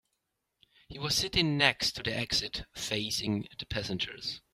[0.87, 4.41] He was sitting next to the exit, facing the passengers.